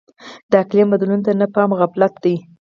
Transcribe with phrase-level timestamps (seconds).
[0.51, 2.35] د اقلیم بدلون ته نه پام غفلت دی.